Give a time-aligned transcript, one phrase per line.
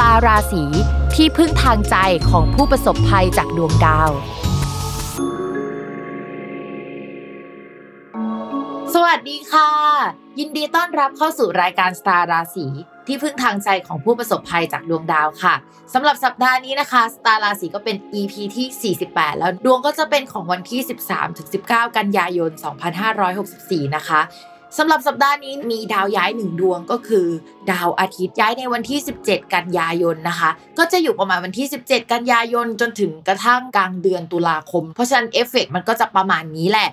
[0.00, 0.64] ตาราศี
[1.14, 1.96] ที่พึ่งทางใจ
[2.30, 4.10] ของผู้ประสบภัยจากดวงดาว
[8.94, 9.70] สวัสดีค่ะ
[10.38, 12.66] ยินดีต้อนรับเข้าสู่รายการสตาราศี
[13.06, 15.54] ที่พึ่งทางใจของผู้ประสบภัยจากดวงดาวค่ะ
[15.94, 20.80] สำหรับสัปดาห์นี้นะคะสตาร์ราศีก็เป็น EP ที่ 48 แล้วดวงก็จะเป็นของวันที่
[21.38, 22.50] 13-19 กันยายน
[23.22, 24.20] 2564 นะคะ
[24.78, 27.26] สำหรับสัปดาห์นี้มีดาวย้ายหนึ่งดวงก็คือ
[27.70, 36.88] ดาวอาทิตย์ย้ายในวันที่ 17 กันยายนนะคะ ก็จะอยู่ประมาณวันที่ 17 กันยายนจนถึงกระทั่งกลางเดือนตุลาคม เพราะฉะนั้นเอฟเฟกมันก็จะประมาณนี้แหละ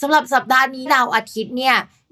[0.00, 1.76] สำหรับสัปดาห์นี้ดาวอาทิตย์เนี่ย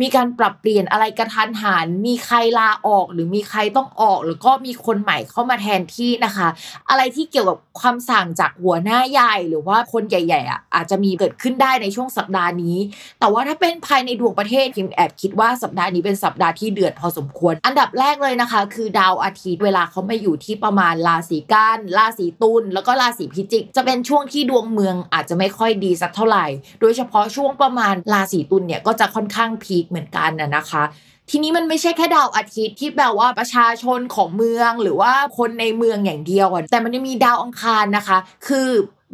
[0.00, 6.48] มีการปรับเปลี่ยนอะไรกระทันหันมีใครลาออก หรือมีใครต้องออก หรือก็มีคนใหม่เข้ามาแทนที่นะคะ
[6.88, 12.76] อะไรที่เกี่ยวกับความสั่งจากหัวหน้าใหญ่หรือว่าคนใหญ่ๆอะอาจจะมีเกิดขึ้นได้ในช่วงสัปดาห์นี้
[13.20, 26.46] แต่ว่าถ้าเป็นภายในดวงประเทศพิมแอบคิดว่าสัปดาห์นี้เป็นสัปดาห์ที่เดือดพอสมควร อันดับแรกเลยนะคะ คือดาวอาทิตย์เวลาเขามาอยู่ที่ประมาณราศีกันราศีตุลแล้วก็ราศีพิจิก จะเป็นช่วงที่ดวงเมืองอาจจะไม่ค่อยดีสักเท่าไหร่
[26.80, 30.82] โดยเฉพาะช่วงประมาณราศีตุลเนี่ยก็จะค่อนข้างพีคเหมือนกันนะนะคะ
[31.30, 38.68] ทีนี้มันไม่ใช่แค่ดาวอาทิตย์ที่แบบว่าประชาชนของเมืองหรือว่าคนในเมืองอย่างเดียวอะแต่มันยังมีดาวอังคารนะคะ คือ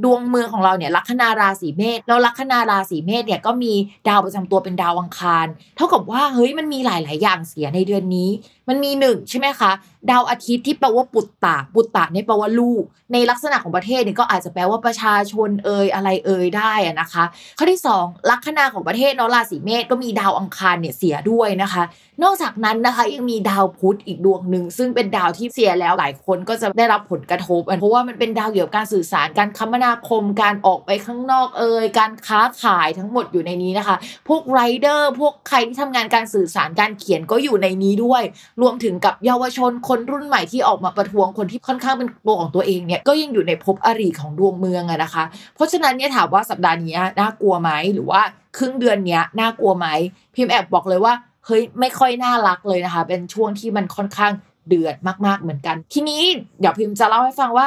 [0.05, 3.72] ดวงเมืองของเราเนี่ยลัคนาราศีเมษแล้วลัคนาราศีเมษเนี่ยก็มี
[4.09, 5.47] ดาวประจำตัวเป็นดาวอังคาร
[5.77, 8.31] เท่ากับว่าเฮ้ยมันมีหลาย ๆ อย่างเสียในเดือนนี้
[8.69, 9.72] มันมีหนึ่งใช่ไหมคะ
[10.10, 17.25] ดาวอาทิตย์ที่แปลว่าปุตตะปุตตะเนี่ยแปลว่าลูก ในลักษณะของประเทศเนี่ยก็อาจจะแปลว่าประชาชนเอ่ยอะไรเอ่ยได้นะคะ
[17.59, 21.83] ข้อที่ 2 ลัคนาของประเทศเนาะราศีเมษก็มีดาวอังคารเนี่ยเสียด้วยนะคะ
[22.22, 33.97] นอกจากนั้นนะคะยังมีดาวพุธอีกดวงหนึ่งซึ่งเป็นดาวที่เสียแล้วหลายคนก็จะได้รับผลกระทบเพราะว่ามันเป็นดาวเกี่ยวกับการสื่อสารการคมนาคมการออกไปข้างนอกเอ่ยการค้าขายทั้งหมดอยู่ในนี้นะคะ
[34.28, 38.23] พวกไรเดอร์พวกใครที่ทำงานการสื่อสารการเขียนก็อยู่ในนี้ด้วย
[38.62, 45.25] รวมถึงกับเยาวชนคนรุ่นใหม่ที่ออกมาประท้วงคนที่ค่อนข้างเป็นตัวของตัวเองเนี่ยก็ยังอยู่ในภพอริของดวงเมืองอะนะคะ
[45.55, 48.21] เพราะฉะนั้นเนี่ยถามว่าสัปดาห์นี้น่ากลัวไหมหรือว่า
[48.59, 49.87] ครึ่งเดือนเนี้ยน่ากลัวไหม
[50.34, 51.15] พิมพ์แอบบอกเลยว่า
[51.47, 54.33] เฮ้ยไม่ค่อยน่ารักเลยนะคะ เป็นช่วงที่มันค่อนข้าง
[54.69, 54.97] เดือด
[55.27, 56.22] มากๆเหมือนกัน ทีนี้
[56.61, 57.67] เดี๋ยวพิมพ์จะเล่าให้ฟังว่า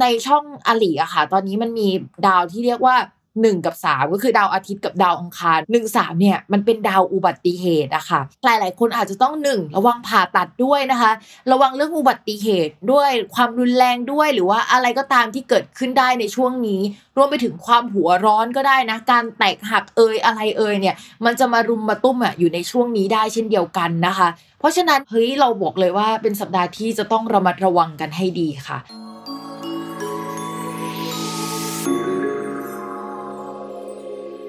[0.00, 1.88] ในช่องอลีอะค่ะ ตอนนี้มันมี
[2.26, 2.96] ดาวที่เรียกว่า
[3.44, 11.12] 1กับ3ก็คือดาวอาทิตย์กับดาวอังคาร1 3เนี่ยมันเป็นดาวอุบัติเหตุอะค่ะ หลายๆ คนอาจจะต้อง1ระวังผ่าตัดด้วยนะคะ
[11.52, 16.80] ระวังเรื่องอุบัติเหตุด้วยความรุนแรงด้วย หรือว่าอะไรก็ตามที่เกิดขึ้นได้ในช่วงนี้
[17.16, 24.28] รวมไปถึงความหัวร้อนก็ได้นะ การแตกหักเอยอะไรเอยเนี่ย มันจะมารุมมาตุ้มอะอยู่ในช่วงนี้ได้เช่นเดียวกันนะคะ
[24.58, 28.78] เพราะฉะนั้นเฮ้ยเราบอกเลยว่าเป็นสัปดาห์ที่จะต้องระมัดระวังกันให้ดีค่ะ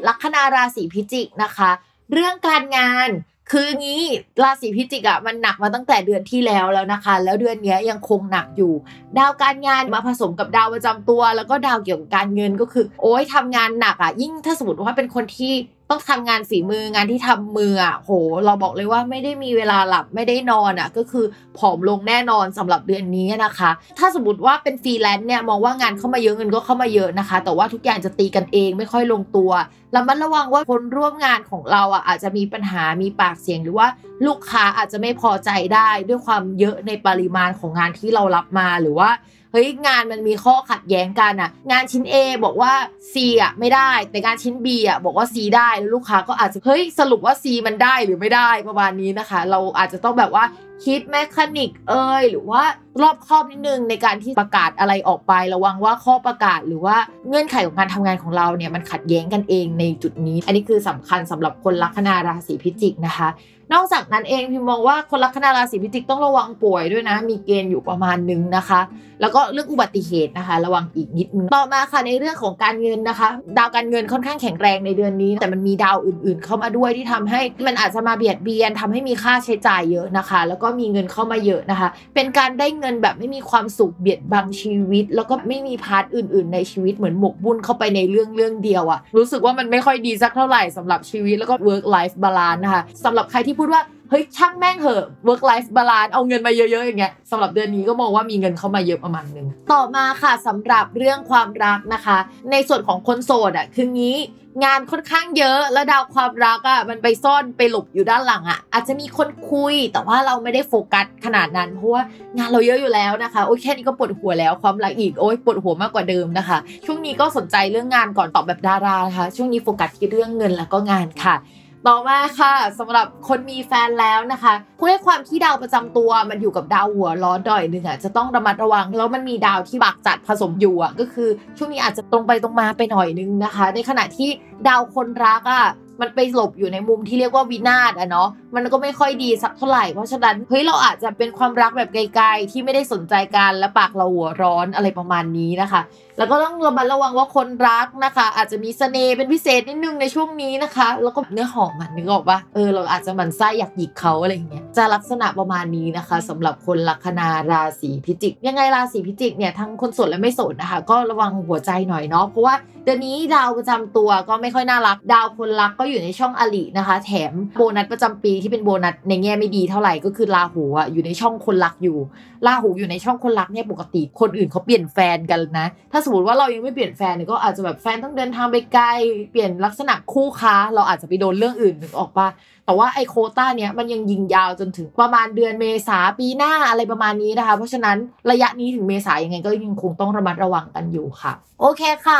[0.07, 1.71] ลัคนาราศีพิจิกนะคะ
[2.11, 3.09] เรื่องการงาน
[3.51, 4.03] คืองี้
[4.43, 8.73] ราศีพิจิกอะมันหนักมาตั้งแต่เดือนที่แล้วแล้วนะคะ แล้วเดือนนี้ยังคงหนักอยู่
[9.17, 15.53] ดาวการงานมาผสมกับดาวประจำตัว แล้วก็ดาวเกี่ยวกับการเงินก็คือ โอ้ยทำงานหนักอะยิ่งถ้าสมมติว่าเป็นคนที่
[15.89, 18.11] ต้องทำงานฝีมืองานที่ทำมืออะโห
[18.45, 21.25] เราบอกเลยว่าไม่ได้มีเวลาหลับไม่ได้นอนอะก็คือ
[21.57, 29.51] ผอมลงแน่นอนสำหรับเดือนนี้นะคะ ถ้าสมมติว่าเป็นฟรีแลนซ์เนี่ยมองว่างานเข้ามาเยอะเงินก็เข้ามาเยอะนะคะ แต่ว่าทุกอย่างจะตีกันเองไม่ค่อยลงตัว
[29.95, 33.87] ระมัดระวังว่าคนร่วมงานของเราอะอาจจะมีปัญหามีปากเสียงหรือว่า
[34.25, 39.09] ลูกค้าอาจจะไม่พอใจได้ด้วยความเยอะในปริมาณของงานที่เรารับมาหรือว่า
[39.51, 42.15] เฮ้ยงานมันมีข้อขัดแย้งกันอะงานชิ้น A
[42.45, 42.73] บอกว่า
[43.13, 50.45] C อะไม่ได้ แต่งานชิ้น B อะบอกว่า C ได้แล้วลูกค้าก็อาจจะเฮ้ยสรุปว่า C มันได้หรือไม่ได้ประมาณนี้นะคะ เราอาจจะต้องแบบว่า
[50.85, 52.61] คิดแมคานิกเอยหรือว่า
[53.01, 56.97] รอบคอบนิดนึงในการที่ประกาศอะไรออกไประวังว่าข้อประกาศหรือว่า
[57.27, 63.27] เงื่อนไขของการทำงานของเราเนี่ยมันขัดแย้งกันเองในจุดนี้ อันนี้คือสำคัญสำหรับคนลัคนาราศีพิจิกนะคะ
[63.73, 68.81] นอกจากนั้นเองพิมมองว่าคนลัคนาราศีพิจิกต้องระวังป่วยด้วยนะ มีเกณฑ์อยู่ประมาณนึงนะคะ
[69.21, 73.27] แล้วก็เรื่องอุบัติเหตุนะคะ ระวังอีกนิดนึงต่อมาค่ะในเรื่องของการเงินนะคะ
[73.57, 95.05] ดาวการเงินค่อนข้างแข็งแรงในเดือนนี้ แต่มันมีดาวอื่น ๆ เข้ามาด้วยที่ทำให้มันอาจจะมาเบียดเบียนทำให้มีค่าใช้จ่ายเยอะนะคะ แล้วก็มีเงินเข้ามาเยอะนะคะ เป็นการได้เงินแบบไม่มีความสุขเบียดบังชีวิต แล้วก็ไม่มี part อื่น ๆ ในชีวิตเหมือนหมกมุ่นเข้าไปในเรื่องเรื่องเดียวอะรู้สึกว่ามันไม่ค่อยดีสักเท่าไหร่สำหรับชีวิตแล้วก็ work life balance นะคะสำหรับใครที่พูดว่าเฮ้ยช่างแม่งเหอะ
[95.27, 102.17] work life balance เอาเงินมาเยอะ ๆ อย่างเงี้ยสำหรับเดือนนี้ก็มองว่ามีเงินเข้ามาเยอะประมาณนึง ต่อมาค่ะสำหรับเรื่องความรักนะคะ
[102.51, 104.17] ในส่วนของคนโสดอะคืองี้
[104.65, 112.03] งานค่อนข้างเยอะแล้วดาวความรักอะมันไปซ่อนไปหลบอยู่ด้านหลังอะ อาจจะมีคนคุยแต่ว่าเราไม่ได้โฟกัสขนาดนั้น เพราะว่า
[112.37, 121.35] งานเราเยอะอยู่แล้วนะคะโอ้ยแค่นี้ก็ปวดหัวแล้วความรักอีกโอ้ยปวดหัวมากกว่าเดิมนะคะ ช่วงนี้ก็สนใจเรื่องงานก่อนตอบแบบดารานะคะช่วงนี้โฟกัสที่เรื่องเงินแล้วก็งานค่ะ
[121.85, 134.29] ต่อมาค่ะสำหรับคนมีแฟนแล้วนะคะด้วยความที่ดาวประจำตัวมันอยู่กับดาวหัวร้อนดอยหนึ่งอะจะต้องระมัดระวัง แล้วมันมีดาวที่บักจัดผสมอยู่อะก็คือช่วงนี้อาจจะตรงไปตรงมาไปหน่อยนึงนะคะ ในขณะที่
[134.67, 135.65] ดาวคนรักอะ
[136.01, 145.81] มันไปหลบอยู่ในมุมที่เรียกว่าวินาศอะเนาะ มันก็ไม่ค่อยดีสักเท่าไหร่ เพราะฉะนั้นเฮ้ยเราอาจจะเป็นความรักแบบไกลๆ ที่ไม่ได้สนใจกันและปากเราหัวร้อนอะไรประมาณนี้นะคะ
[146.17, 171.97] แล้วก็ต้องระมัดระวังว่าคนรักนะคะ อาจจะมีเสน่ห์เป็นพิเศษนิดนึงในช่วงนี้นะคะ แล้วก็เนื้อหอมมันนึกออกปะเออเราอาจจะหมั่นไส้อยากหยิกเขาอะไรอย่างเงี้ยจะลักษณะประมาณนี้นะคะสำหรับคนลัคนาราศีพิจิก ยังไงราศีพิจิกเนี่ยทั้งคนโสดและไม่โสดนะคะ ก็ระวังหัวใจหน่อยเนาะเพราะว่าเดือนนี้ดาวประจำตัวก็ไม่ค่อยน่ารัก ดาวคนรักก็อยู่ในช่องอลินะคะ แถมโบนัสประจำปีที่เป็นโบนัสในแง่ไม่ดีเท่าไหร่ก็คือราหูอะอยู่ในช่องคนรักอยู่
[172.45, 178.87] ราหูอยู่ในช่องคนรักเนี่ยปกติ คนอื่นเขาเปลี่ยนแฟนกันนะถ้าสมมติว่าเรายังไม่เปลี่ยนแฟนเนี่ยก็อาจจะแบบแฟนต้องเดินทางไปไกล
[179.31, 182.27] เปลี่ยนลักษณะคู่ค้า เราอาจจะไปโดนเรื่องอื่นนึกออกปะ
[182.65, 187.97] แต่ว่าไอโคต้าเนี้ยมันยังยิงยาวจนถึงประมาณเดือนเมษาปีหน้าอะไรประมาณนี้นะคะ เพราะฉะนั้น
[188.31, 192.19] ระยะนี้ถึงเมษายังไงก็ยังคงต้องระมัดระวังกันอยู่ค่ะ โอเคค่ะ